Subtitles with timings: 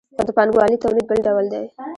[0.15, 1.65] خو د پانګوالي تولید بل ډول دی.